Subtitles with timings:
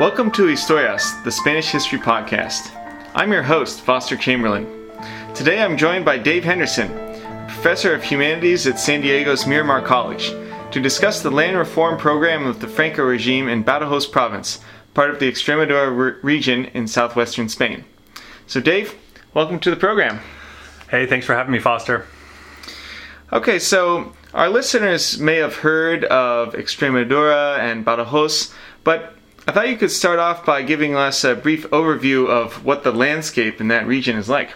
[0.00, 2.74] Welcome to Historias, the Spanish History Podcast.
[3.14, 4.66] I'm your host, Foster Chamberlain.
[5.34, 6.88] Today I'm joined by Dave Henderson,
[7.48, 10.30] Professor of Humanities at San Diego's Miramar College,
[10.70, 14.60] to discuss the land reform program of the Franco regime in Badajoz province,
[14.94, 17.84] part of the Extremadura re- region in southwestern Spain.
[18.46, 18.94] So, Dave,
[19.34, 20.20] welcome to the program.
[20.88, 22.06] Hey, thanks for having me, Foster.
[23.34, 29.16] Okay, so our listeners may have heard of Extremadura and Badajoz, but
[29.50, 32.92] I thought you could start off by giving us a brief overview of what the
[32.92, 34.50] landscape in that region is like.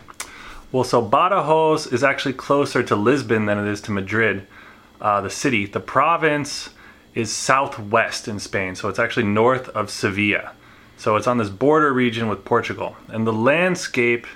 [0.71, 4.47] Well, so Badajoz is actually closer to Lisbon than it is to Madrid,
[5.01, 5.67] uh, the city.
[5.67, 6.71] The province
[7.13, 10.53] is southwest in Spain, so it's actually north of Sevilla.
[10.97, 12.97] So it's on this border region with Portugal.
[13.09, 14.29] And the landscape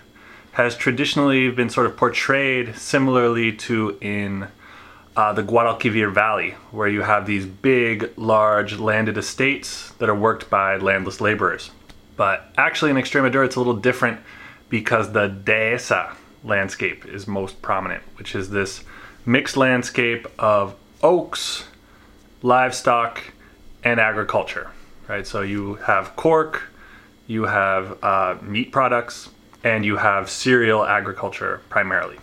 [0.54, 4.48] has traditionally been sort of portrayed similarly to in
[5.18, 10.48] uh, the Guadalquivir Valley, where you have these big, large landed estates that are worked
[10.48, 11.72] by landless laborers.
[12.16, 14.20] But actually, in Extremadura, it's a little different
[14.69, 18.84] because the dehesa landscape is most prominent, which is this
[19.27, 21.64] mixed landscape of oaks,
[22.42, 23.20] livestock,
[23.83, 24.70] and agriculture.
[25.08, 26.62] Right, so you have cork,
[27.27, 29.30] you have uh, meat products,
[29.64, 32.19] and you have cereal agriculture primarily.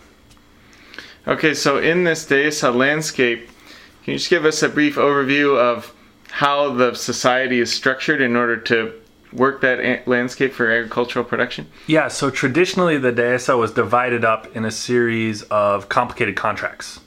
[1.28, 3.48] Okay, so in this dehesa landscape,
[4.04, 5.92] can you just give us a brief overview of
[6.30, 8.92] how the society is structured in order to
[9.32, 11.66] work that landscape for agricultural production?
[11.88, 17.00] Yeah, so traditionally the dehesa was divided up in a series of complicated contracts.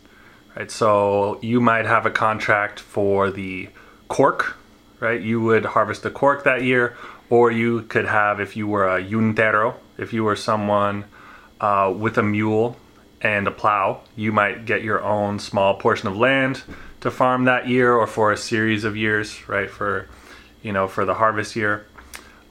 [0.53, 0.69] Right?
[0.69, 3.69] So you might have a contract for the
[4.09, 4.57] cork,
[4.99, 5.21] right?
[5.21, 6.97] You would harvest the cork that year,
[7.29, 11.05] or you could have if you were a yuntero, if you were someone
[11.61, 12.75] uh, with a mule
[13.21, 16.63] and a plow, you might get your own small portion of land
[17.01, 19.69] to farm that year or for a series of years, right?
[19.69, 20.07] For,
[20.61, 21.85] you know, for the harvest year.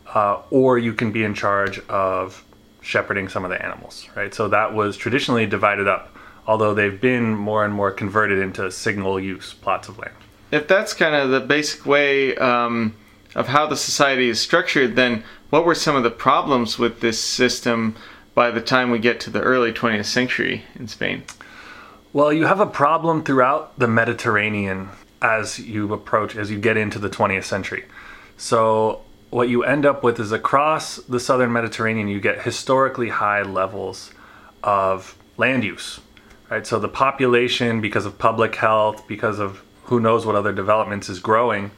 [0.06, 2.44] Uh, or you can be in charge of
[2.80, 4.32] shepherding some of the animals, right?
[4.32, 6.16] So that was traditionally divided up,
[6.46, 10.14] although they've been more and more converted into single use plots of land.
[10.50, 12.96] If that's kind of the basic way um,
[13.34, 17.22] of how the society is structured, then what were some of the problems with this
[17.22, 17.94] system?
[18.38, 21.24] By the time we get to the early 20th century in Spain?
[22.12, 24.90] Well, you have a problem throughout the Mediterranean
[25.20, 27.86] as you approach, as you get into the 20th century.
[28.36, 29.00] So,
[29.30, 34.12] what you end up with is across the southern Mediterranean, you get historically high levels
[34.62, 35.98] of land use,
[36.48, 36.64] right?
[36.64, 41.18] So, the population, because of public health, because of who knows what other developments, is
[41.18, 41.72] growing.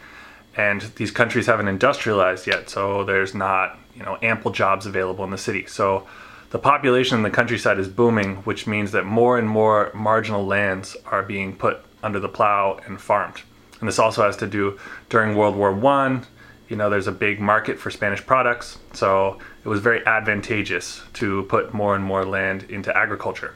[0.58, 5.30] And these countries haven't industrialized yet, so there's not, you know, ample jobs available in
[5.30, 5.64] the city.
[5.64, 6.06] So,
[6.50, 10.96] the population in the countryside is booming, which means that more and more marginal lands
[11.06, 13.42] are being put under the plow and farmed.
[13.78, 14.78] And this also has to do
[15.08, 16.26] during World War One.
[16.68, 21.44] You know, there's a big market for Spanish products, so it was very advantageous to
[21.44, 23.54] put more and more land into agriculture.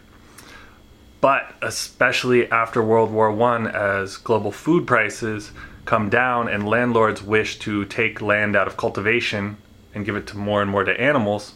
[1.21, 5.51] But especially after World War One, as global food prices
[5.85, 9.57] come down and landlords wish to take land out of cultivation
[9.95, 11.55] and give it to more and more to animals,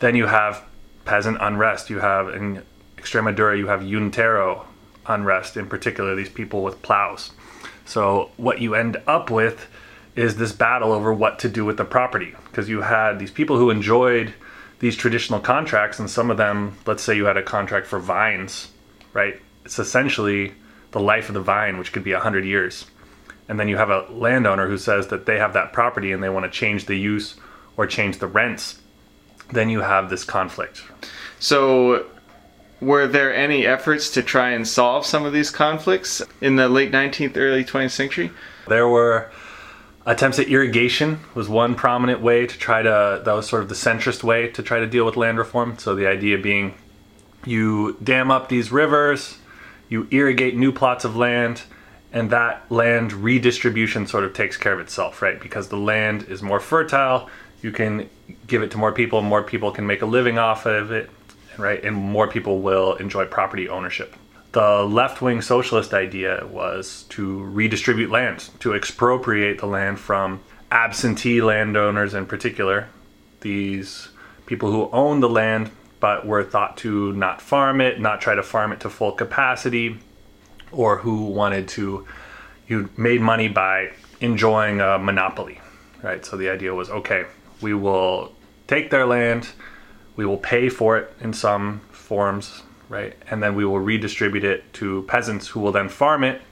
[0.00, 0.64] then you have
[1.04, 1.88] peasant unrest.
[1.88, 2.62] You have in
[2.96, 4.66] Extremadura, you have Yuntero
[5.06, 7.30] unrest, in particular, these people with plows.
[7.84, 9.66] So what you end up with
[10.16, 13.56] is this battle over what to do with the property because you had these people
[13.56, 14.34] who enjoyed
[14.80, 18.68] these traditional contracts and some of them let's say you had a contract for vines
[19.12, 20.52] right it's essentially
[20.90, 22.86] the life of the vine which could be 100 years
[23.48, 26.28] and then you have a landowner who says that they have that property and they
[26.28, 27.36] want to change the use
[27.76, 28.79] or change the rents
[29.52, 30.82] then you have this conflict.
[31.38, 32.06] So,
[32.80, 36.92] were there any efforts to try and solve some of these conflicts in the late
[36.92, 38.30] 19th, early 20th century?
[38.68, 39.30] There were
[40.06, 43.74] attempts at irrigation was one prominent way to try to that was sort of the
[43.74, 46.74] centrist way to try to deal with land reform so the idea being
[47.44, 49.38] you dam up these rivers
[49.88, 51.62] you irrigate new plots of land
[52.12, 56.42] and that land redistribution sort of takes care of itself right because the land is
[56.42, 57.28] more fertile
[57.62, 58.08] you can
[58.46, 61.10] give it to more people, more people can make a living off of it,
[61.58, 61.82] right?
[61.84, 64.14] And more people will enjoy property ownership.
[64.52, 70.40] The left wing socialist idea was to redistribute land, to expropriate the land from
[70.72, 72.88] absentee landowners in particular,
[73.40, 74.08] these
[74.46, 75.70] people who own the land
[76.00, 79.98] but were thought to not farm it, not try to farm it to full capacity,
[80.72, 82.06] or who wanted to,
[82.66, 85.60] you made money by enjoying a monopoly,
[86.02, 86.24] right?
[86.24, 87.26] So the idea was okay,
[87.60, 88.32] we will
[88.66, 89.48] take their land,
[90.16, 93.16] we will pay for it in some forms, right?
[93.30, 96.42] And then we will redistribute it to peasants who will then farm it.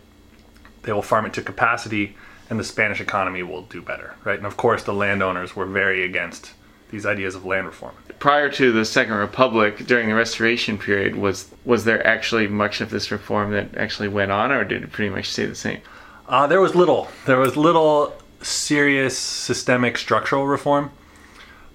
[0.82, 2.16] They will farm it to capacity
[2.50, 4.38] and the Spanish economy will do better, right?
[4.38, 6.52] And of course, the landowners were very against
[6.90, 7.94] these ideas of land reform.
[8.18, 12.90] Prior to the Second Republic, during the Restoration period, was was there actually much of
[12.90, 15.80] this reform that actually went on, or did it pretty much stay the same?
[16.26, 17.08] Uh, there was little.
[17.26, 20.90] There was little serious systemic structural reform,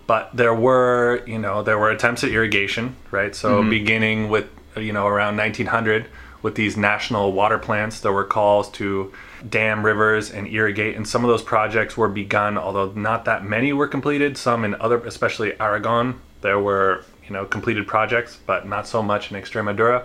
[0.07, 3.35] but there were, you know, there were attempts at irrigation, right?
[3.35, 3.69] So mm-hmm.
[3.69, 6.07] beginning with, you know, around 1900
[6.41, 9.13] with these national water plants, there were calls to
[9.50, 13.71] dam rivers and irrigate, and some of those projects were begun, although not that many
[13.73, 14.38] were completed.
[14.38, 19.31] Some in other, especially Aragon, there were, you know, completed projects, but not so much
[19.31, 20.03] in Extremadura.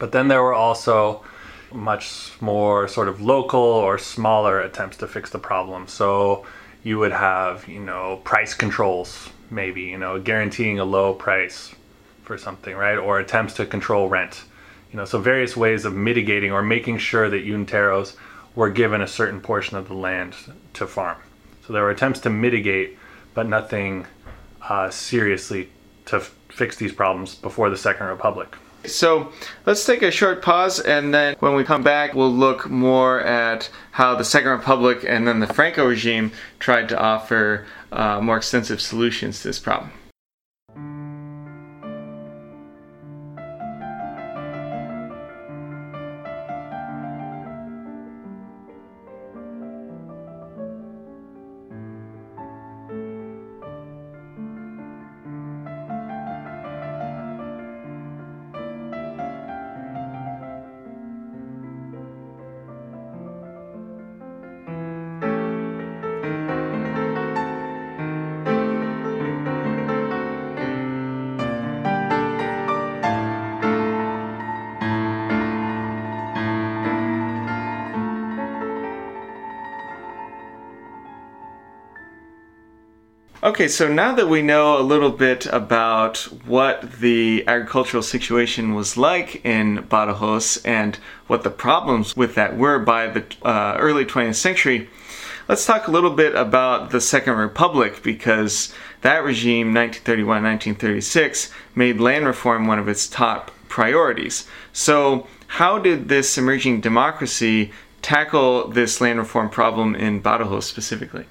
[0.00, 1.24] But then there were also
[1.72, 5.86] much more sort of local or smaller attempts to fix the problem.
[5.88, 6.44] So
[6.84, 11.74] you would have, you know, price controls, maybe, you know, guaranteeing a low price
[12.22, 12.96] for something, right?
[12.96, 14.44] Or attempts to control rent.
[14.92, 18.14] You know, so various ways of mitigating or making sure that Yunteros
[18.54, 20.34] were given a certain portion of the land
[20.74, 21.18] to farm.
[21.66, 22.98] So there were attempts to mitigate,
[23.32, 24.06] but nothing
[24.62, 25.70] uh, seriously
[26.06, 28.54] to fix these problems before the Second Republic.
[28.86, 29.32] So
[29.66, 33.70] let's take a short pause, and then when we come back, we'll look more at
[33.92, 38.80] how the Second Republic and then the Franco regime tried to offer uh, more extensive
[38.80, 39.90] solutions to this problem.
[83.54, 88.96] Okay, so now that we know a little bit about what the agricultural situation was
[88.96, 90.98] like in Badajoz and
[91.28, 94.90] what the problems with that were by the uh, early 20th century,
[95.48, 102.00] let's talk a little bit about the Second Republic because that regime, 1931 1936, made
[102.00, 104.48] land reform one of its top priorities.
[104.72, 107.70] So, how did this emerging democracy
[108.02, 111.26] tackle this land reform problem in Badajoz specifically?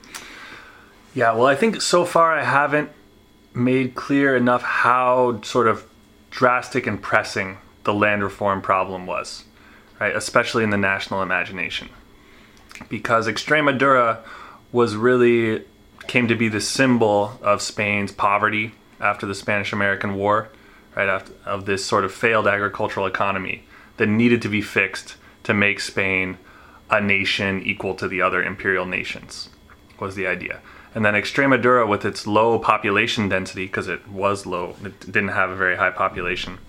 [1.13, 2.89] Yeah, well, I think so far I haven't
[3.53, 5.87] made clear enough how sort of
[6.31, 9.43] drastic and pressing the land reform problem was,
[9.99, 10.15] right?
[10.15, 11.89] Especially in the national imagination.
[12.89, 14.19] Because Extremadura
[14.71, 15.63] was really
[16.07, 20.49] came to be the symbol of Spain's poverty after the Spanish American War,
[20.95, 21.07] right?
[21.07, 23.65] After, of this sort of failed agricultural economy
[23.97, 26.37] that needed to be fixed to make Spain
[26.89, 29.49] a nation equal to the other imperial nations,
[29.99, 30.59] was the idea.
[30.95, 35.49] And then Extremadura, with its low population density, because it was low, it didn't have
[35.49, 36.59] a very high population,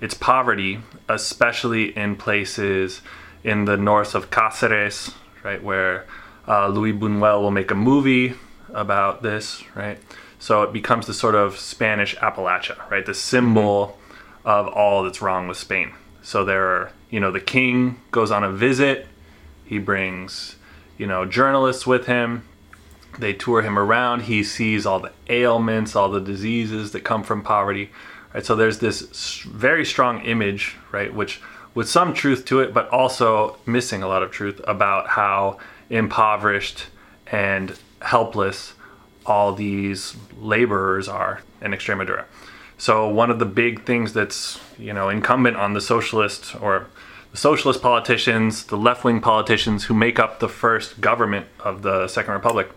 [0.00, 3.02] its poverty, especially in places
[3.44, 6.06] in the north of Cáceres, right, where
[6.48, 8.34] uh, Luis Buñuel will make a movie
[8.72, 9.98] about this, right?
[10.38, 13.04] So it becomes the sort of Spanish Appalachia, right?
[13.04, 13.98] The symbol
[14.44, 15.92] of all that's wrong with Spain.
[16.22, 19.06] So there are, you know, the king goes on a visit.
[19.64, 20.56] He brings,
[20.98, 22.44] you know, journalists with him
[23.18, 24.22] they tour him around.
[24.22, 27.90] He sees all the ailments, all the diseases that come from poverty.
[28.34, 28.44] Right.
[28.44, 31.40] So there's this very strong image, right, which
[31.74, 35.58] with some truth to it, but also missing a lot of truth about how
[35.90, 36.86] impoverished
[37.26, 38.74] and helpless
[39.24, 42.24] all these laborers are in Extremadura.
[42.78, 46.86] So one of the big things that's you know incumbent on the socialist or
[47.30, 52.34] the socialist politicians, the left-wing politicians who make up the first government of the Second
[52.34, 52.70] Republic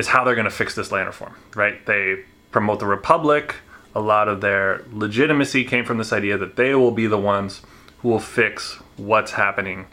[0.00, 1.84] is how they're going to fix this land reform, right?
[1.84, 3.56] They promote the republic.
[3.94, 7.60] A lot of their legitimacy came from this idea that they will be the ones
[7.98, 9.86] who will fix what's happening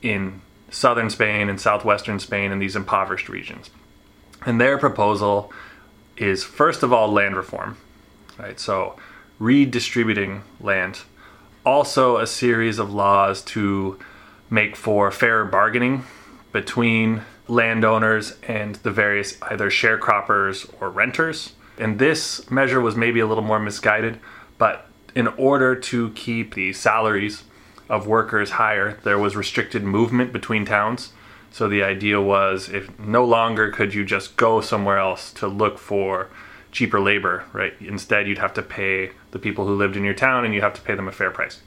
[0.00, 3.68] in southern Spain and southwestern Spain and these impoverished regions.
[4.46, 5.52] And their proposal
[6.16, 7.76] is first of all land reform,
[8.38, 8.58] right?
[8.58, 8.96] So
[9.38, 11.02] redistributing land.
[11.66, 13.98] Also a series of laws to
[14.48, 16.04] make for fairer bargaining
[16.50, 21.52] between landowners and the various either sharecroppers or renters.
[21.78, 24.20] And this measure was maybe a little more misguided,
[24.58, 27.44] but in order to keep the salaries
[27.88, 31.12] of workers higher, there was restricted movement between towns.
[31.50, 35.78] So the idea was if no longer could you just go somewhere else to look
[35.78, 36.28] for
[36.72, 37.74] cheaper labor, right?
[37.80, 40.74] Instead, you'd have to pay the people who lived in your town and you have
[40.74, 41.60] to pay them a fair price.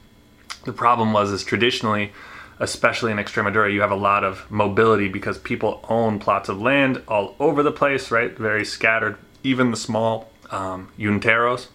[0.66, 2.12] The problem was is traditionally
[2.60, 7.02] especially in Extremadura, you have a lot of mobility because people own plots of land
[7.08, 8.36] all over the place, right?
[8.38, 11.68] Very scattered, even the small um, yunteros.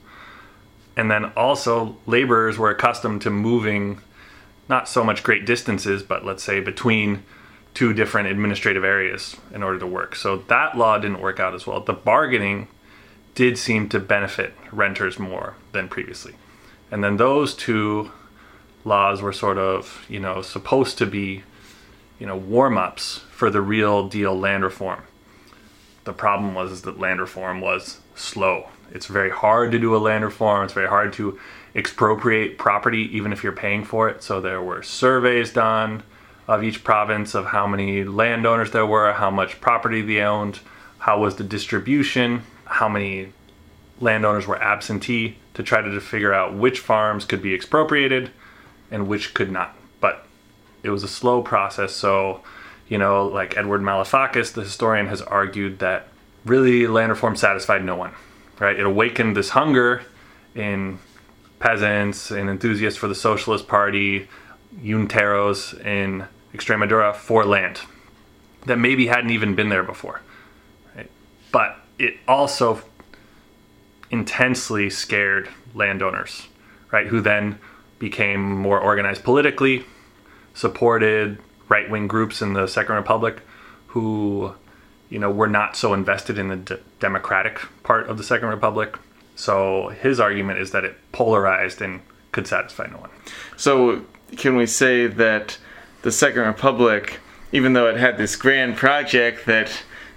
[0.96, 4.00] And then also, laborers were accustomed to moving
[4.68, 7.22] not so much great distances, but let's say between
[7.74, 10.14] two different administrative areas in order to work.
[10.14, 11.80] So that law didn't work out as well.
[11.80, 12.68] The bargaining
[13.34, 16.34] did seem to benefit renters more than previously.
[16.90, 18.10] And then those two
[18.84, 21.42] laws were sort of, you know, supposed to be,
[22.18, 25.02] you know, warm-ups for the real deal land reform.
[26.04, 28.68] The problem was that land reform was slow.
[28.90, 30.64] It's very hard to do a land reform.
[30.64, 31.38] It's very hard to
[31.74, 34.22] expropriate property even if you're paying for it.
[34.22, 36.02] So there were surveys done
[36.48, 40.60] of each province of how many landowners there were, how much property they owned,
[40.98, 43.32] how was the distribution, how many
[44.00, 48.30] landowners were absentee to try to figure out which farms could be expropriated
[48.92, 49.74] and which could not.
[50.00, 50.24] But
[50.84, 51.92] it was a slow process.
[51.92, 52.42] So,
[52.88, 56.08] you know, like Edward Malefakis, the historian, has argued that
[56.44, 58.12] really land reform satisfied no one,
[58.60, 58.78] right?
[58.78, 60.02] It awakened this hunger
[60.54, 60.98] in
[61.58, 64.28] peasants and enthusiasts for the Socialist Party,
[64.80, 67.80] Yunteros in Extremadura for land
[68.66, 70.20] that maybe hadn't even been there before.
[70.94, 71.10] Right?
[71.50, 72.82] But it also
[74.10, 76.48] intensely scared landowners,
[76.90, 77.06] right?
[77.06, 77.58] Who then
[78.02, 79.84] became more organized politically,
[80.54, 83.40] supported right wing groups in the Second Republic
[83.86, 84.52] who,
[85.08, 88.98] you know, were not so invested in the d- democratic part of the Second Republic.
[89.36, 92.00] So his argument is that it polarized and
[92.32, 93.10] could satisfy no one.
[93.56, 94.04] So
[94.36, 95.58] can we say that
[96.02, 97.20] the Second Republic,
[97.52, 99.70] even though it had this grand project that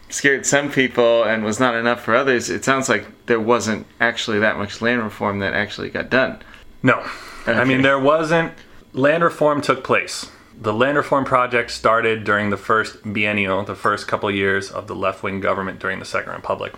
[0.10, 4.39] scared some people and was not enough for others, it sounds like there wasn't actually
[4.39, 6.42] that much land reform that actually got done.
[6.82, 7.06] No.
[7.48, 7.60] Okay.
[7.60, 8.54] I mean, there wasn't.
[8.94, 10.32] Land reform took place.
[10.60, 14.88] The land reform project started during the first biennial, the first couple of years of
[14.88, 16.74] the left wing government during the Second Republic.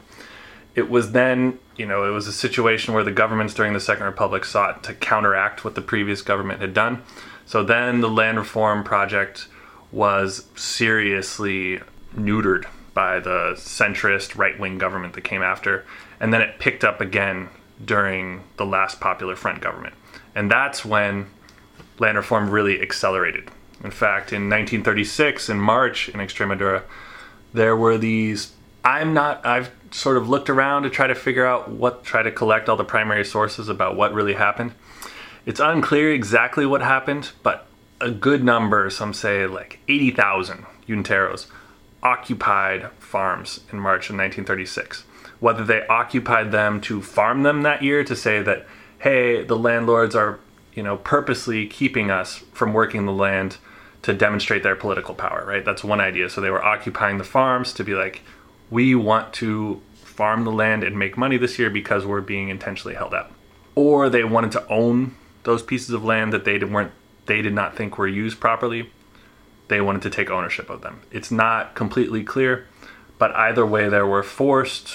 [0.75, 4.05] It was then, you know, it was a situation where the governments during the Second
[4.05, 7.03] Republic sought to counteract what the previous government had done.
[7.45, 9.47] So then the land reform project
[9.91, 11.79] was seriously
[12.15, 15.85] neutered by the centrist right wing government that came after.
[16.19, 17.49] And then it picked up again
[17.83, 19.93] during the last Popular Front government.
[20.37, 21.25] And that's when
[21.97, 23.49] land reform really accelerated.
[23.83, 26.83] In fact, in 1936, in March, in Extremadura,
[27.53, 28.51] there were these.
[28.85, 29.43] I'm not.
[29.43, 32.77] I've sort of looked around to try to figure out what, try to collect all
[32.77, 34.73] the primary sources about what really happened.
[35.47, 37.65] It's unclear exactly what happened, but
[37.99, 41.47] a good number, some say like 80,000 Yunteros,
[42.03, 45.03] occupied farms in March of 1936.
[45.39, 48.67] Whether they occupied them to farm them that year to say that,
[48.99, 50.39] hey, the landlords are,
[50.73, 53.57] you know, purposely keeping us from working the land
[54.03, 55.65] to demonstrate their political power, right?
[55.65, 56.29] That's one idea.
[56.29, 58.21] So they were occupying the farms to be like,
[58.69, 62.95] we want to farm the land and make money this year because we're being intentionally
[62.95, 63.31] held up.
[63.75, 66.91] Or they wanted to own those pieces of land that they weren't
[67.25, 68.89] they did not think were used properly
[69.67, 71.01] they wanted to take ownership of them.
[71.11, 72.65] It's not completely clear,
[73.17, 74.93] but either way, there were forced,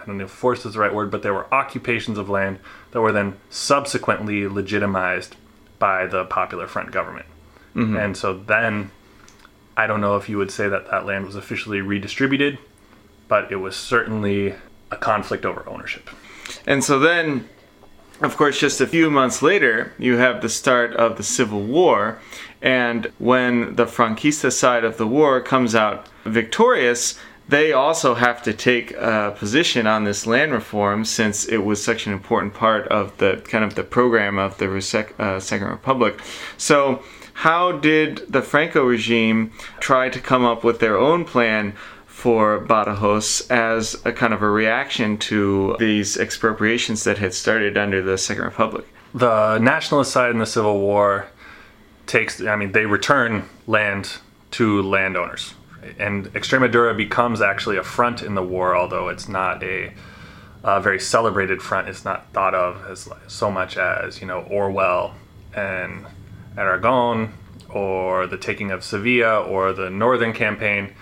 [0.00, 2.58] I don't know if forced is the right word, but there were occupations of land
[2.94, 5.34] that were then subsequently legitimized
[5.80, 7.26] by the Popular Front government.
[7.74, 7.96] Mm-hmm.
[7.96, 8.92] And so then,
[9.76, 12.56] I don't know if you would say that that land was officially redistributed,
[13.26, 14.54] but it was certainly
[14.92, 16.08] a conflict over ownership.
[16.68, 17.48] And so then,
[18.20, 22.20] of course, just a few months later, you have the start of the Civil War.
[22.62, 28.54] And when the Franquista side of the war comes out victorious, they also have to
[28.54, 33.16] take a position on this land reform since it was such an important part of
[33.18, 36.20] the kind of the program of the uh, Second Republic.
[36.56, 37.02] So,
[37.38, 41.74] how did the Franco regime try to come up with their own plan
[42.06, 48.00] for Badajoz as a kind of a reaction to these expropriations that had started under
[48.00, 48.86] the Second Republic?
[49.12, 51.26] The nationalist side in the Civil War
[52.06, 54.18] takes, I mean, they return land
[54.52, 55.54] to landowners.
[55.98, 59.92] And Extremadura becomes actually a front in the war, although it's not a,
[60.62, 61.88] a very celebrated front.
[61.88, 65.14] It's not thought of as so much as, you know, Orwell
[65.54, 66.06] and
[66.56, 67.34] Aragon
[67.68, 70.94] or the taking of Sevilla or the Northern Campaign,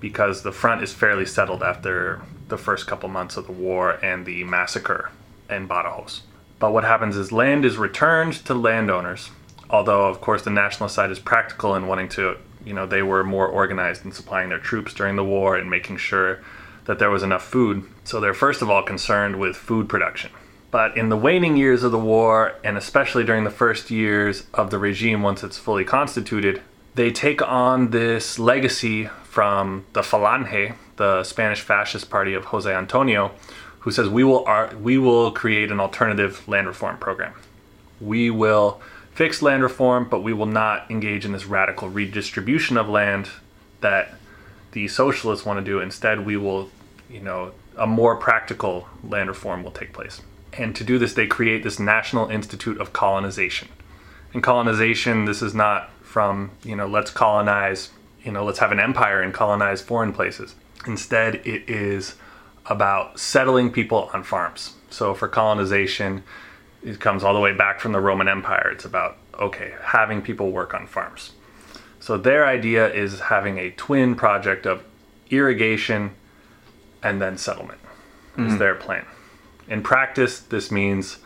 [0.00, 4.26] because the front is fairly settled after the first couple months of the war and
[4.26, 5.10] the massacre
[5.50, 6.20] in Badajoz.
[6.58, 9.30] But what happens is land is returned to landowners
[9.72, 13.24] although of course the nationalist side is practical in wanting to you know they were
[13.24, 16.40] more organized in supplying their troops during the war and making sure
[16.84, 20.30] that there was enough food so they're first of all concerned with food production
[20.70, 24.70] but in the waning years of the war and especially during the first years of
[24.70, 26.60] the regime once it's fully constituted
[26.94, 33.32] they take on this legacy from the Falange, the Spanish fascist party of Jose Antonio,
[33.80, 34.46] who says we will
[34.80, 37.32] we will create an alternative land reform program.
[38.00, 38.82] We will
[39.14, 43.28] fix land reform, but we will not engage in this radical redistribution of land
[43.80, 44.14] that
[44.72, 45.80] the socialists want to do.
[45.80, 46.70] Instead, we will,
[47.10, 50.20] you know, a more practical land reform will take place.
[50.52, 53.68] And to do this, they create this National Institute of Colonization.
[54.34, 57.90] And colonization, this is not from, you know, let's colonize,
[58.22, 60.54] you know, let's have an empire and colonize foreign places.
[60.86, 62.16] Instead, it is
[62.66, 64.74] about settling people on farms.
[64.90, 66.22] So for colonization,
[66.82, 68.70] it comes all the way back from the Roman Empire.
[68.70, 71.32] It's about, okay, having people work on farms.
[72.00, 74.82] So their idea is having a twin project of
[75.30, 76.12] irrigation
[77.02, 77.80] and then settlement
[78.32, 78.48] mm-hmm.
[78.48, 79.06] is their plan.
[79.68, 81.18] In practice, this means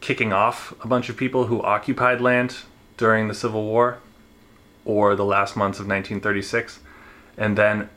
[0.00, 2.56] kicking off a bunch of people who occupied land
[2.96, 3.98] during the Civil War
[4.84, 6.78] or the last months of 1936
[7.36, 7.90] and then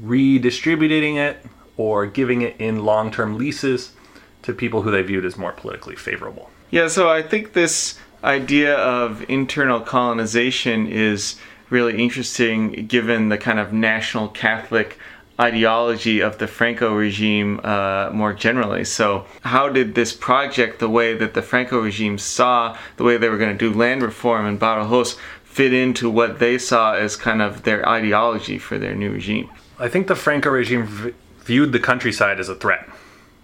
[0.00, 1.44] redistributing it
[1.76, 3.92] or giving it in long-term leases
[4.42, 6.50] to people who they viewed as more politically favorable.
[6.70, 11.36] Yeah, so I think this idea of internal colonization is
[11.70, 14.98] really interesting given the kind of national Catholic
[15.40, 18.84] ideology of the Franco regime uh, more generally.
[18.84, 23.28] So, how did this project, the way that the Franco regime saw the way they
[23.28, 27.42] were going to do land reform in Badajoz, fit into what they saw as kind
[27.42, 29.50] of their ideology for their new regime?
[29.78, 32.88] I think the Franco regime v- viewed the countryside as a threat.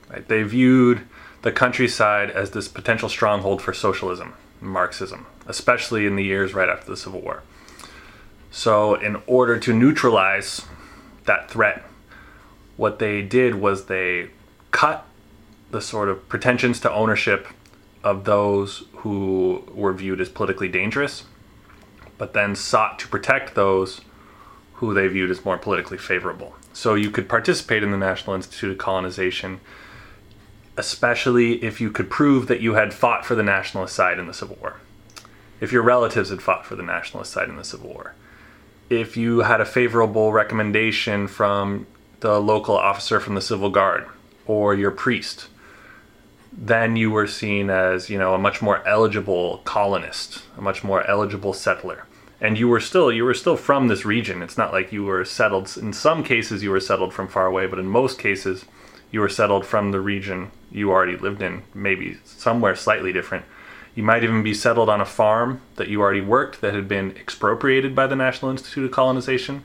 [0.09, 0.27] Right?
[0.27, 1.03] They viewed
[1.43, 6.91] the countryside as this potential stronghold for socialism Marxism, especially in the years right after
[6.91, 7.43] the Civil War.
[8.51, 10.63] So, in order to neutralize
[11.27, 11.85] that threat,
[12.77, 14.31] what they did was they
[14.71, 15.07] cut
[15.71, 17.47] the sort of pretensions to ownership
[18.03, 21.25] of those who were viewed as politically dangerous,
[22.17, 24.01] but then sought to protect those
[24.75, 26.55] who they viewed as more politically favorable.
[26.73, 29.61] So you could participate in the National Institute of Colonization
[30.79, 34.33] especially if you could prove that you had fought for the nationalist side in the
[34.33, 34.77] Civil War.
[35.61, 38.15] If your relatives had fought for the nationalist side in the Civil War.
[38.89, 41.89] If you had a favorable recommendation from
[42.21, 44.07] the local officer from the Civil Guard
[44.47, 45.49] or your priest,
[46.53, 51.05] then you were seen as, you know, a much more eligible colonist, a much more
[51.11, 52.07] eligible settler.
[52.41, 54.43] And you were still you were still from this region.
[54.43, 57.67] It's not like you were settled in some cases you were settled from far away,
[57.67, 58.65] but in most cases
[59.11, 63.45] you were settled from the region you already lived in, maybe somewhere slightly different.
[63.95, 67.11] You might even be settled on a farm that you already worked that had been
[67.17, 69.65] expropriated by the National Institute of Colonization,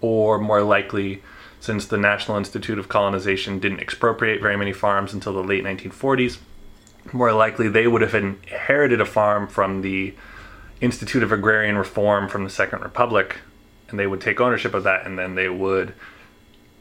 [0.00, 1.22] or more likely,
[1.60, 6.38] since the National Institute of Colonization didn't expropriate very many farms until the late 1940s,
[7.12, 10.14] more likely they would have inherited a farm from the
[10.80, 13.38] Institute of Agrarian Reform from the Second Republic,
[13.88, 15.94] and they would take ownership of that, and then they would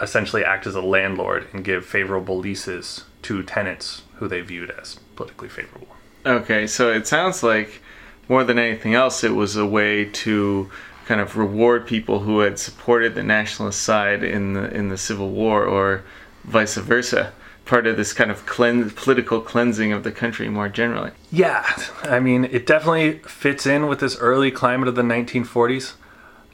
[0.02, 5.00] essentially act as a landlord and give favorable leases to tenants who they viewed as
[5.16, 5.88] politically favorable.
[6.26, 7.82] Okay, so it sounds like
[8.28, 10.70] more than anything else, it was a way to
[11.06, 15.32] kind of reward people who had supported the nationalist side in the in the Civil
[15.32, 16.04] War, or
[16.44, 17.34] vice versa.
[17.66, 21.12] Part of this kind of clean, political cleansing of the country more generally.
[21.32, 21.66] Yeah,
[22.04, 25.94] I mean, it definitely fits in with this early climate of the 1940s.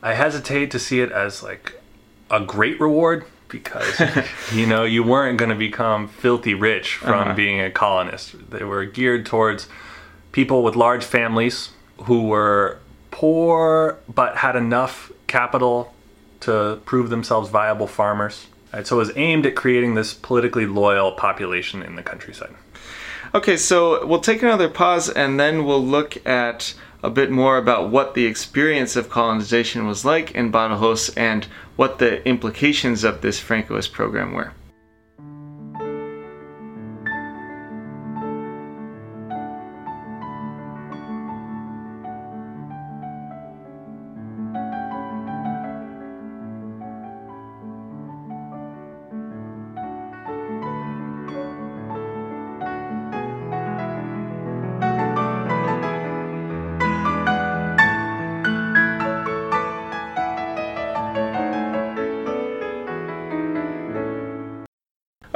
[0.03, 1.81] I hesitate to see it as like
[2.29, 3.25] a great reward
[3.61, 4.01] because
[4.53, 7.33] you know you weren't going to become filthy rich from uh-huh.
[7.33, 8.35] being a colonist.
[8.49, 9.67] They were geared towards
[10.31, 11.69] people with large families
[12.03, 12.79] who were
[13.11, 15.93] poor but had enough capital
[16.41, 18.47] to prove themselves viable farmers.
[18.73, 22.53] Right, so it was aimed at creating this politically loyal population in the countryside.
[23.33, 26.73] Okay, so we'll take another pause and then we'll look at
[27.05, 31.99] a bit more about what the experience of colonization was like in Badajoz and what
[31.99, 34.53] the implications of this Francoist program were.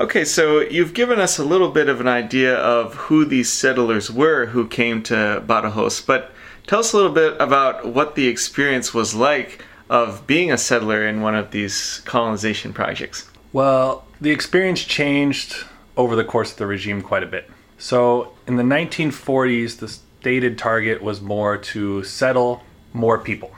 [0.10, 4.10] Okay, so you've given us a little bit of an idea of who these settlers
[4.10, 6.32] were who came to Badajoz, but
[6.66, 11.08] tell us a little bit about what the experience was like of being a settler
[11.08, 13.30] in one of these colonization projects.
[13.54, 15.56] Well, the experience changed
[15.96, 17.48] over the course of the regime quite a bit.
[17.78, 23.52] So, in the 1940s, the stated target was more to settle more people.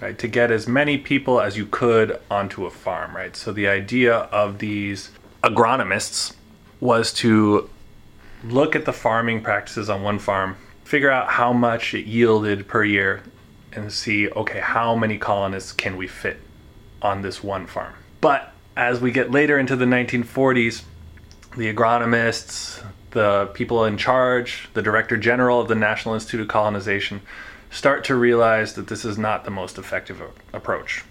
[0.00, 0.18] right?
[0.18, 3.36] To get as many people as you could onto a farm, right?
[3.36, 5.10] So the idea of these
[5.42, 6.34] agronomists
[6.80, 7.68] was to
[8.44, 12.84] look at the farming practices on one farm, figure out how much it yielded per
[12.84, 13.22] year,
[13.72, 16.40] and see, okay, how many colonists can we fit
[17.02, 17.94] on this one farm?
[18.20, 20.82] But as we get later into the 1940s,
[21.56, 27.20] the agronomists, the people in charge, the director general of the National Institute of Colonization,
[27.70, 30.22] start to realize that this is not the most effective
[30.52, 31.04] approach.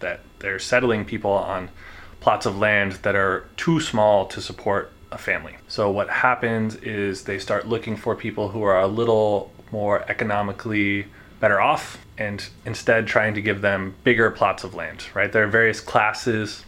[0.00, 1.70] That they're settling people on
[2.20, 5.56] plots of land that are too small to support a family.
[5.68, 11.06] So, what happens is they start looking for people who are a little more economically
[11.40, 15.30] better off and instead trying to give them bigger plots of land, right?
[15.30, 16.64] There are various classes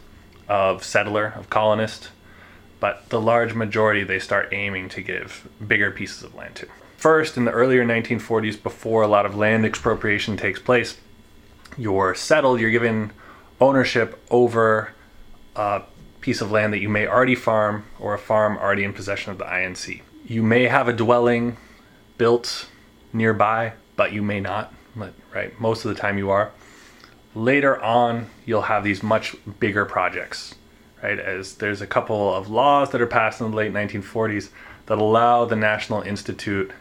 [0.47, 2.09] of settler, of colonist,
[2.79, 6.67] but the large majority they start aiming to give bigger pieces of land to.
[6.97, 10.97] First, in the earlier 1940s, before a lot of land expropriation takes place,
[11.77, 13.11] you're settled, you're given
[13.59, 14.93] ownership over
[15.61, 15.83] a
[16.21, 19.37] piece of land that you may already farm or a farm already in possession of
[19.37, 20.01] the INC.
[20.25, 21.57] You may have a dwelling
[22.17, 22.67] built
[23.13, 24.73] nearby, but you may not,
[25.33, 25.59] right?
[25.59, 26.51] Most of the time you are.
[27.33, 30.55] Later on, you'll have these much bigger projects,
[31.01, 31.19] right?
[31.19, 34.49] As there's a couple of laws that are passed in the late 1940s
[34.87, 36.71] that allow the National Institute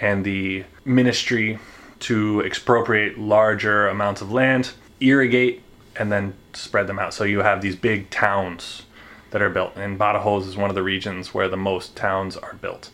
[0.00, 1.58] and the ministry
[2.00, 5.62] to expropriate larger amounts of land, irrigate,
[5.98, 7.12] and then spread them out.
[7.12, 8.82] So you have these big towns
[9.30, 12.54] that are built, and Badajoz is one of the regions where the most towns are
[12.54, 12.90] built.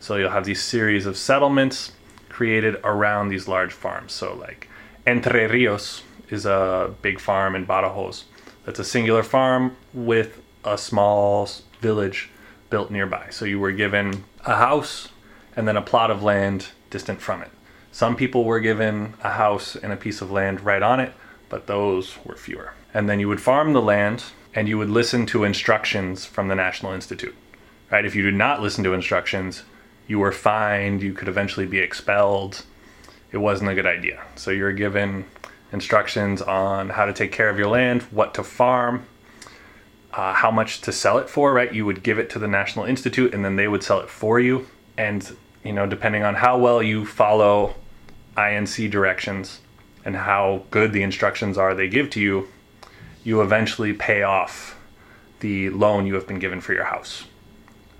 [0.00, 1.92] So you'll have these series of settlements
[2.28, 4.12] created around these large farms.
[4.12, 4.68] So like
[5.06, 8.24] Entre Rios is a big farm in Badajoz.
[8.64, 11.48] That's a singular farm with a small
[11.80, 12.30] village
[12.70, 13.28] built nearby.
[13.30, 15.08] So you were given a house
[15.54, 17.50] and then a plot of land distant from it.
[17.92, 21.12] Some people were given a house and a piece of land right on it,
[21.54, 22.72] but those were fewer.
[22.92, 24.24] And then you would farm the land
[24.56, 27.36] and you would listen to instructions from the National Institute.
[27.92, 28.04] Right?
[28.04, 29.62] If you did not listen to instructions,
[30.08, 32.64] you were fined, you could eventually be expelled.
[33.30, 34.24] It wasn't a good idea.
[34.34, 35.26] So you were given
[35.70, 39.06] instructions on how to take care of your land, what to farm,
[40.12, 41.72] uh, how much to sell it for, right?
[41.72, 44.40] You would give it to the National Institute and then they would sell it for
[44.40, 44.66] you.
[44.96, 47.76] And, you know, depending on how well you follow
[48.36, 49.60] INC directions
[50.04, 52.48] and how good the instructions are they give to you,
[53.22, 54.76] you eventually pay off
[55.40, 57.24] the loan you have been given for your house.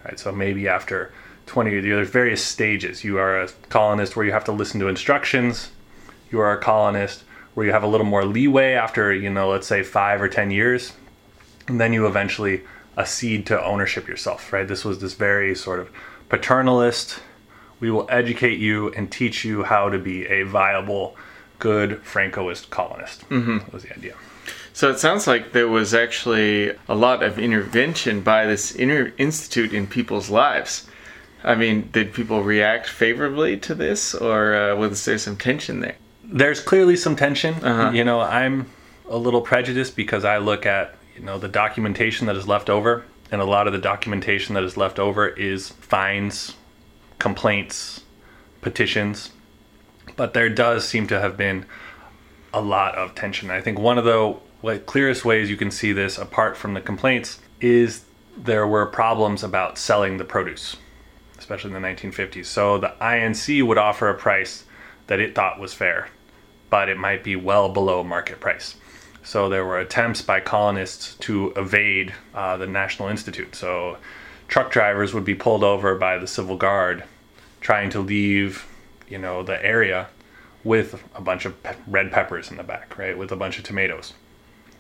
[0.05, 0.19] Right?
[0.19, 1.13] So maybe after
[1.47, 3.05] 20 years, there's various stages.
[3.05, 5.71] You are a colonist where you have to listen to instructions.
[6.31, 9.67] You are a colonist where you have a little more leeway after, you know, let's
[9.67, 10.93] say five or 10 years
[11.67, 12.63] and then you eventually
[12.97, 14.69] accede to ownership yourself, right?
[14.69, 15.91] This was this very sort of
[16.29, 17.21] paternalist.
[17.81, 21.17] We will educate you and teach you how to be a viable,
[21.59, 23.29] good Francoist colonist.
[23.29, 23.71] Mm-hmm.
[23.73, 24.15] Was the idea.
[24.73, 29.73] So it sounds like there was actually a lot of intervention by this inter- institute
[29.73, 30.89] in people's lives.
[31.45, 35.97] I mean, did people react favorably to this, or uh, was there some tension there?
[36.25, 37.55] There's clearly some tension.
[37.55, 37.91] Uh-huh.
[37.91, 38.71] You know, I'm
[39.09, 43.05] a little prejudiced because I look at you know the documentation that is left over
[43.31, 46.55] and a lot of the documentation that is left over is fines
[47.19, 48.03] complaints
[48.61, 49.31] petitions
[50.17, 51.67] but there does seem to have been
[52.53, 53.51] a lot of tension.
[53.51, 57.41] I think one of the clearest ways you can see this apart from the complaints
[57.61, 58.05] is
[58.37, 60.77] there were problems about selling the produce
[61.39, 64.65] especially in the 1950s so the inc would offer a price
[65.07, 66.09] that it thought was fair
[66.75, 68.75] but it might be well below market price.
[69.23, 73.55] So there were attempts by colonists to evade uh, the National Institute.
[73.55, 73.97] So
[74.49, 77.05] truck drivers would be pulled over by the civil guard
[77.61, 78.67] trying to leave,
[79.09, 80.09] you know, the area
[80.63, 83.65] with a bunch of pe- red peppers in the back, right, with a bunch of
[83.65, 84.15] tomatoes.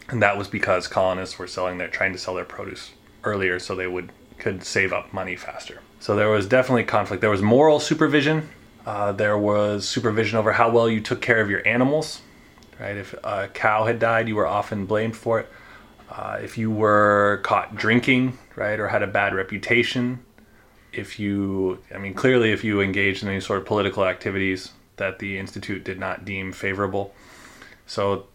[0.08, 3.74] And that was because colonists were selling their trying to sell their produce earlier so
[3.74, 5.80] they would could save up money faster.
[6.00, 7.20] So there was definitely conflict.
[7.20, 8.48] There was moral supervision.
[8.84, 12.20] Uh, there was supervision over how well you took care of your animals
[12.80, 12.96] right?
[12.96, 15.48] If a cow had died, you were often blamed for it.
[16.10, 20.24] Uh, if you were caught drinking, right, or had a bad reputation,
[20.96, 25.18] if you, I mean, clearly, if you engaged in any sort of political activities that
[25.18, 27.14] the Institute did not deem favorable.
[27.86, 28.26] So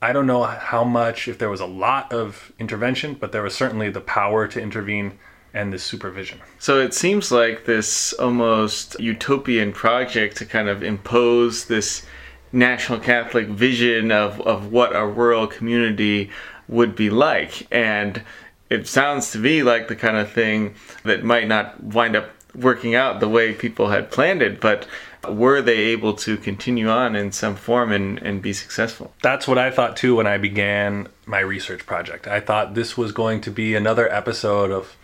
[0.00, 3.54] I don't know how much, if there was a lot of intervention, but there was
[3.54, 5.18] certainly the power to intervene
[5.54, 6.40] and the supervision.
[6.58, 12.06] So it seems like this almost utopian project to kind of impose this
[12.52, 16.30] national Catholic vision of, of what a rural community
[16.68, 17.66] would be like.
[17.72, 18.22] And
[18.70, 22.94] it sounds to me like the kind of thing that might not wind up working
[22.94, 24.60] out the way people had planned it.
[24.60, 24.86] But
[25.28, 29.12] were they able to continue on in some form and, and be successful?
[29.22, 32.26] That's what I thought too when I began my research project.
[32.26, 34.96] I thought this was going to be another episode of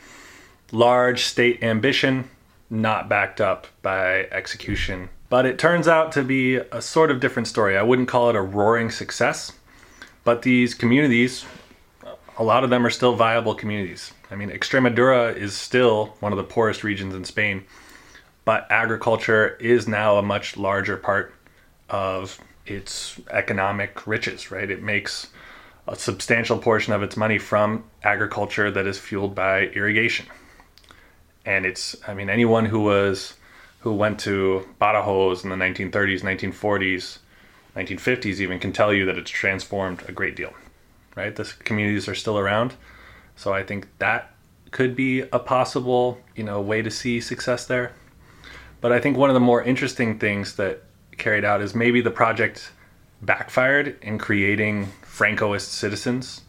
[0.73, 2.29] large state ambition,
[2.71, 5.09] not backed up by execution.
[5.29, 7.77] But it turns out to be a sort of different story.
[7.77, 9.53] I wouldn't call it a roaring success,
[10.23, 11.45] but these communities,
[12.39, 14.13] a lot of them are still viable communities.
[14.31, 17.65] I mean, Extremadura is still one of the poorest regions in Spain
[18.45, 21.35] but agriculture is now a much larger part
[21.89, 24.71] of its economic riches, right?
[24.71, 25.29] It makes
[25.87, 30.27] a substantial portion of its money from agriculture that is fueled by irrigation.
[31.45, 33.35] And it's, I mean, anyone who was,
[33.81, 37.19] who went to Badajoz in the 1930s, 1940s,
[37.77, 40.55] 1950s even can tell you that it's transformed a great deal,
[41.15, 41.35] right?
[41.35, 42.75] The communities are still around.
[43.37, 44.35] So I think that
[44.71, 47.93] could be a possible, you know, way to see success there.
[48.81, 50.83] But I think one of the more interesting things that
[51.17, 52.73] carried out is maybe the project
[53.23, 56.43] backfired in creating Francoist citizens,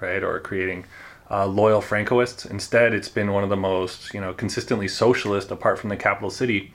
[0.00, 0.84] right, or creating
[1.30, 2.48] uh, loyal Francoists.
[2.48, 6.30] Instead, it's been one of the most, you know, consistently socialist, apart from the capital
[6.30, 6.72] city,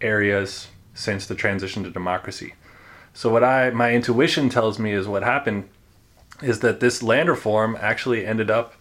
[0.00, 2.54] areas since the transition to democracy.
[3.14, 5.68] So what I my intuition tells me is what happened
[6.42, 8.74] is that this land reform actually ended up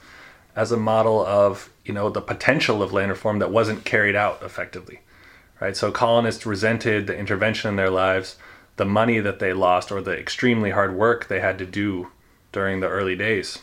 [0.55, 4.41] as a model of you know the potential of land reform that wasn't carried out
[4.43, 5.01] effectively
[5.61, 5.77] right?
[5.77, 8.35] So colonists resented the intervention in their lives,
[8.75, 12.11] the money that they lost, or the extremely hard work they had to do
[12.51, 13.59] during the early days,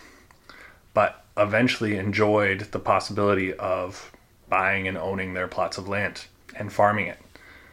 [0.94, 4.12] but eventually enjoyed the possibility of
[4.48, 6.24] buying and owning their plots of land
[6.56, 7.18] and farming it.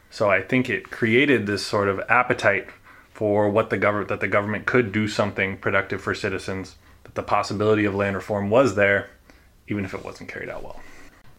[0.10, 2.68] So I think it created this sort of appetite
[3.15, 6.75] for what the government that the government could do something productive for citizens,
[7.06, 9.10] that the possibility of land reform was there,
[9.69, 10.82] even if it wasn't carried out well.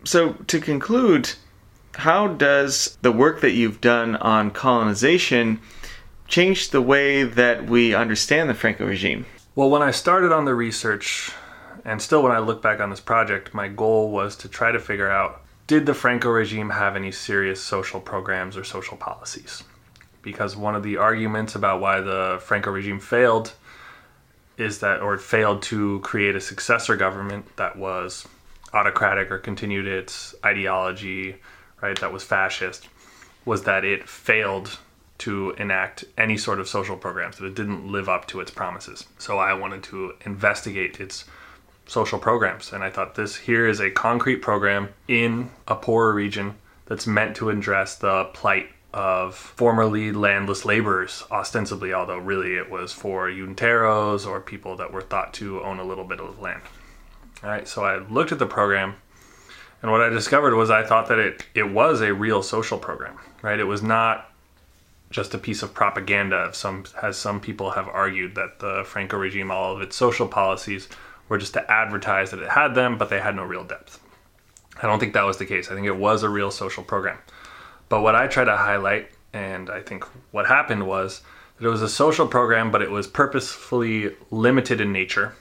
[0.02, 1.34] So to conclude,
[1.96, 5.60] how does the work that you've done on colonization
[6.26, 9.26] change the way that we understand the Franco regime?
[9.54, 11.30] Well, when I started on the research,
[11.84, 14.80] and still when I look back on this project, my goal was to try to
[14.80, 19.62] figure out did the Franco regime have any serious social programs or social policies?
[20.26, 23.52] Because one of the arguments about why the Franco regime failed
[24.58, 28.26] is that, or failed to create a successor government that was
[28.74, 31.36] autocratic or continued its ideology
[31.80, 32.88] right, that was fascist,
[33.44, 34.80] was that it failed
[35.18, 39.06] to enact any sort of social programs, that it didn't live up to its promises.
[39.18, 41.24] So I wanted to investigate its
[41.86, 42.72] social programs.
[42.72, 47.36] And I thought this here is a concrete program in a poorer region that's meant
[47.36, 54.26] to address the plight of formerly landless laborers, ostensibly, although really it was for Yunteros
[54.26, 56.62] or people that were thought to own a little bit of land.
[57.44, 58.96] All right, so I looked at the program
[59.82, 63.18] and what I discovered was I thought that it, it was a real social program,
[63.42, 63.60] right?
[63.60, 64.32] It was not
[65.10, 66.50] just a piece of propaganda.
[66.54, 70.88] Some as some people have argued that the Franco regime, all of its social policies,
[71.28, 74.00] were just to advertise that it had them, but they had no real depth.
[74.82, 75.70] I don't think that was the case.
[75.70, 77.18] I think it was a real social program.
[77.88, 81.22] But what I try to highlight, and I think what happened was
[81.58, 85.34] that it was a social program, but it was purposefully limited in nature.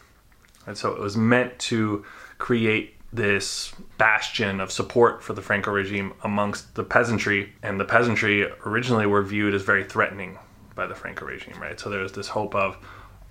[0.67, 2.05] And so it was meant to
[2.37, 8.49] create this bastion of support for the Franco regime amongst the peasantry, and the peasantry
[8.65, 10.37] originally were viewed as very threatening
[10.75, 11.79] by the Franco regime, right?
[11.79, 12.77] So there was this hope of,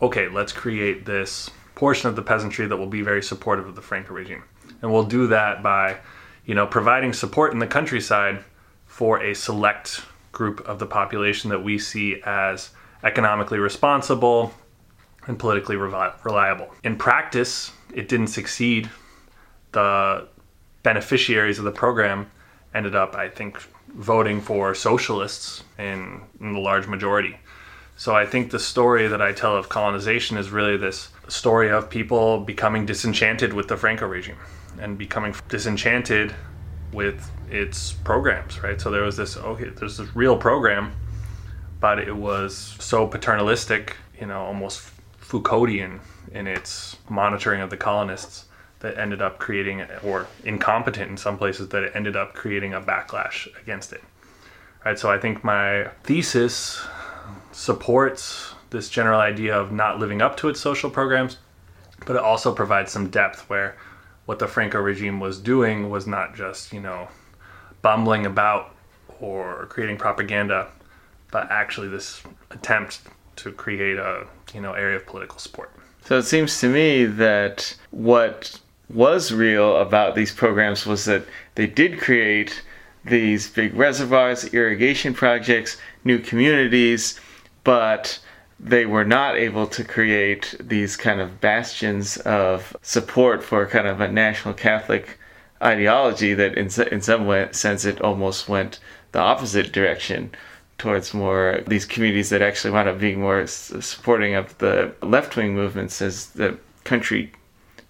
[0.00, 3.82] okay, let's create this portion of the peasantry that will be very supportive of the
[3.82, 4.44] Franco regime,
[4.80, 5.98] and we'll do that by,
[6.46, 8.42] you know, providing support in the countryside
[8.94, 12.70] for a select group of the population that we see as
[13.02, 14.54] economically responsible
[15.26, 16.72] and politically reliable.
[16.84, 18.88] In practice, it didn't succeed
[19.72, 20.28] the
[20.84, 22.30] beneficiaries of the program
[22.72, 23.58] ended up, I think,
[23.96, 27.36] voting for socialists in, in the large majority.
[27.96, 31.90] So I think the story that I tell of colonization is really this story of
[31.90, 34.36] people becoming disenchanted with the Franco regime
[34.80, 36.32] and becoming disenchanted
[36.94, 38.80] with its programs, right?
[38.80, 40.92] So there was this okay, there's this real program,
[41.80, 46.00] but it was so paternalistic, you know, almost Foucauldian
[46.32, 48.46] in its monitoring of the colonists
[48.80, 52.80] that ended up creating, or incompetent in some places, that it ended up creating a
[52.80, 54.02] backlash against it.
[54.84, 54.98] Right.
[54.98, 56.84] So I think my thesis
[57.52, 61.38] supports this general idea of not living up to its social programs,
[62.04, 63.76] but it also provides some depth where
[64.26, 67.08] what the Franco regime was doing was not just, you know,
[67.82, 68.74] bumbling about
[69.20, 70.68] or creating propaganda,
[71.30, 73.00] but actually this attempt
[73.36, 75.70] to create a, you know, area of political support.
[76.04, 78.60] So it seems to me that what
[78.90, 82.62] was real about these programs was that they did create
[83.04, 87.20] these big reservoirs, irrigation projects, new communities,
[87.64, 88.18] but
[88.64, 94.00] they were not able to create these kind of bastions of support for kind of
[94.00, 95.18] a national Catholic
[95.62, 98.80] ideology that in, in some way, sense it almost went
[99.12, 100.30] the opposite direction
[100.78, 105.54] towards more these communities that actually wound up being more supporting of the left wing
[105.54, 107.32] movements as the country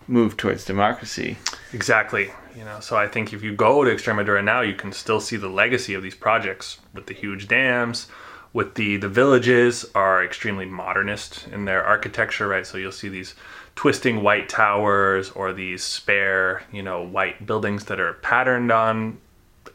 [0.06, 1.38] moved towards democracy.
[1.72, 2.30] Exactly.
[2.56, 5.36] You know, so I think if you go to Extremadura now, you can still see
[5.36, 8.08] the legacy of these projects with the huge dams,
[8.54, 12.66] with the the villages are extremely modernist in their architecture, right?
[12.66, 13.34] So you'll see these
[13.76, 19.18] twisting white towers or these spare, you know, white buildings that are patterned on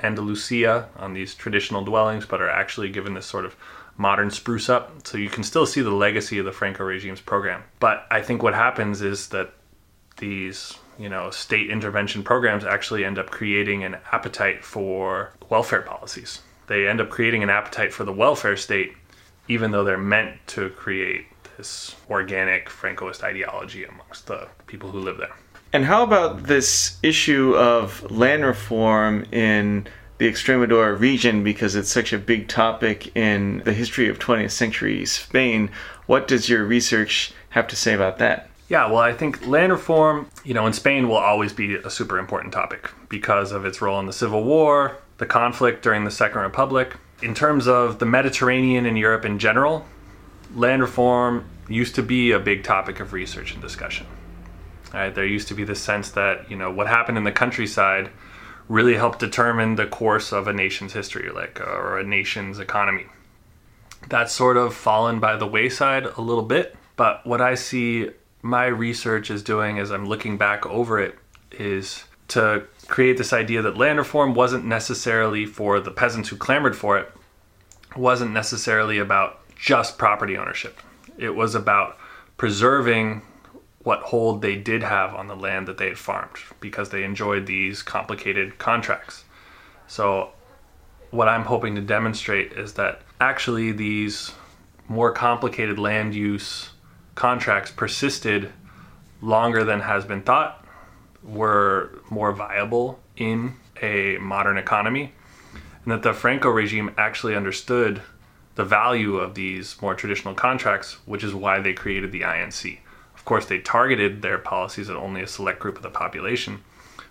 [0.02, 3.56] Andalusia on these traditional dwellings, but are actually given this sort of
[3.98, 5.06] modern spruce up.
[5.06, 7.64] So you can still see the legacy of the Franco regime's program.
[7.82, 9.52] But I think what happens is that
[10.18, 16.40] these, you know, state intervention programs actually end up creating an appetite for welfare policies.
[16.70, 18.94] They end up creating an appetite for the welfare state,
[19.48, 21.26] even though they're meant to create
[21.58, 25.36] this organic Francoist ideology amongst the people who live there.
[25.74, 29.88] And how about this issue of land reform in
[30.20, 35.06] the Extremadura region because it's such a big topic in the history of 20th century
[35.08, 35.72] Spain?
[36.06, 38.48] What does your research have to say about that?
[38.68, 42.20] Yeah, well, I think land reform, you know, in Spain will always be a super
[42.20, 46.42] important topic because of its role in the Civil War, the conflict during the Second
[46.42, 46.98] Republic.
[47.22, 49.86] In terms of the Mediterranean and Europe in general,
[50.56, 54.08] land reform used to be a big topic of research and discussion.
[54.94, 55.14] Right?
[55.14, 58.10] There used to be the sense that you know what happened in the countryside
[58.68, 63.06] really helped determine the course of a nation's history, like uh, or a nation's economy.
[64.08, 66.76] That's sort of fallen by the wayside a little bit.
[66.96, 68.10] But what I see
[68.42, 71.18] my research is doing as I'm looking back over it
[71.52, 76.76] is to create this idea that land reform wasn't necessarily for the peasants who clamored
[76.76, 77.12] for it,
[77.96, 80.80] wasn't necessarily about just property ownership.
[81.18, 81.98] It was about
[82.38, 83.22] preserving
[83.84, 87.46] what hold they did have on the land that they had farmed because they enjoyed
[87.46, 89.24] these complicated contracts.
[89.88, 90.32] So,
[91.12, 94.32] what I'm hoping to demonstrate is that actually these
[94.88, 96.72] more complicated land use
[97.16, 98.52] contracts persisted
[99.22, 100.59] longer than has been thought,
[101.24, 105.14] were more viable in a modern economy,
[105.84, 108.02] and that the Franco regime actually understood
[108.56, 112.80] the value of these more traditional contracts, which is why they created the INC
[113.16, 116.64] Of course, they targeted their policies at only a select group of the population,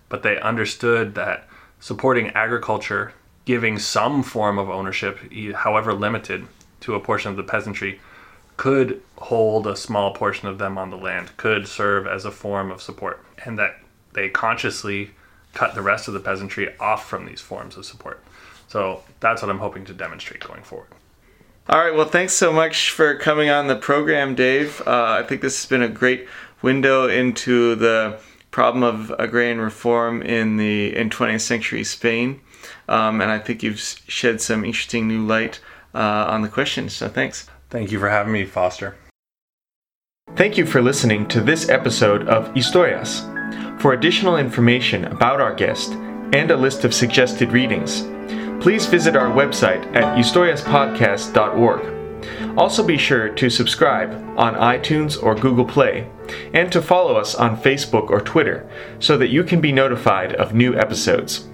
[0.08, 1.48] but they understood that
[1.80, 3.12] supporting agriculture,
[3.44, 5.18] giving some form of ownership,
[5.54, 6.46] however limited,
[6.80, 8.00] to a portion of the peasantry
[8.58, 12.70] could hold a small portion of them on the land, could serve as a form
[12.70, 13.78] of support, and that
[14.18, 15.10] they consciously
[15.54, 18.22] cut the rest of the peasantry off from these forms of support.
[18.66, 20.88] So that's what I'm hoping to demonstrate going forward.
[21.68, 21.94] All right.
[21.94, 24.80] Well, thanks so much for coming on the program, Dave.
[24.86, 26.26] Uh, I think this has been a great
[26.62, 28.18] window into the
[28.50, 32.40] problem of agrarian reform in the in 20th century Spain,
[32.88, 35.60] um, and I think you've shed some interesting new light
[35.94, 36.88] uh, on the question.
[36.88, 37.48] So, thanks.
[37.68, 38.96] Thank you for having me, Foster.
[40.36, 43.37] Thank you for listening to this episode of Historias.
[43.80, 48.02] For additional information about our guest and a list of suggested readings
[48.60, 52.58] please visit our website at historiaspodcast.org.
[52.58, 56.10] Also, be sure to subscribe on iTunes or Google Play,
[56.52, 60.54] and to follow us on Facebook or Twitter so that you can be notified of
[60.54, 61.47] new episodes.